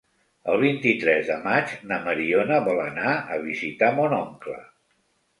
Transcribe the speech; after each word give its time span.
El 0.51 0.55
vint-i-tres 0.61 1.27
de 1.31 1.35
maig 1.41 1.73
na 1.91 1.99
Mariona 2.07 2.57
vol 2.67 2.81
anar 2.85 3.11
a 3.35 3.37
visitar 3.43 3.91
mon 3.99 4.17
oncle. 4.21 4.57